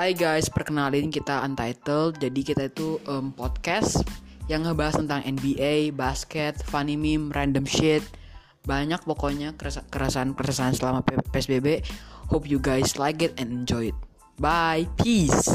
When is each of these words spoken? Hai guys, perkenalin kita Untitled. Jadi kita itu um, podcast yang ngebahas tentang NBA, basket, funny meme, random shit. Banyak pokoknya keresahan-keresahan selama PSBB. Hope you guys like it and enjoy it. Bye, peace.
Hai 0.00 0.16
guys, 0.16 0.48
perkenalin 0.48 1.12
kita 1.12 1.44
Untitled. 1.44 2.24
Jadi 2.24 2.40
kita 2.40 2.72
itu 2.72 2.96
um, 3.04 3.36
podcast 3.36 4.00
yang 4.48 4.64
ngebahas 4.64 4.96
tentang 4.96 5.20
NBA, 5.28 5.92
basket, 5.92 6.56
funny 6.64 6.96
meme, 6.96 7.28
random 7.28 7.68
shit. 7.68 8.00
Banyak 8.64 9.04
pokoknya 9.04 9.52
keresahan-keresahan 9.60 10.72
selama 10.72 11.04
PSBB. 11.04 11.84
Hope 12.32 12.48
you 12.48 12.56
guys 12.56 12.96
like 12.96 13.20
it 13.20 13.36
and 13.36 13.52
enjoy 13.52 13.92
it. 13.92 13.98
Bye, 14.40 14.88
peace. 14.96 15.52